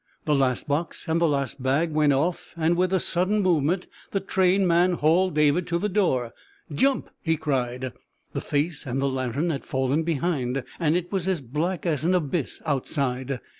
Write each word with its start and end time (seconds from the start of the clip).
The 0.25 0.33
last 0.33 0.67
box 0.67 1.07
and 1.07 1.21
the 1.21 1.27
last 1.27 1.61
bag 1.61 1.91
went 1.91 2.11
off, 2.11 2.55
and 2.57 2.75
with 2.75 2.91
a 2.91 2.99
sudden 2.99 3.39
movement 3.43 3.85
the 4.09 4.19
train 4.19 4.65
man 4.65 4.93
hauled 4.93 5.35
David 5.35 5.67
to 5.67 5.77
the 5.77 5.89
door. 5.89 6.33
"Jump!" 6.73 7.11
he 7.21 7.37
cried. 7.37 7.93
The 8.33 8.41
face 8.41 8.87
and 8.87 8.99
the 8.99 9.07
lantern 9.07 9.51
had 9.51 9.63
fallen 9.63 10.01
behind, 10.01 10.63
and 10.79 10.97
it 10.97 11.11
was 11.11 11.27
as 11.27 11.41
black 11.41 11.85
as 11.85 12.03
an 12.03 12.15
abyss 12.15 12.63
outside. 12.65 13.39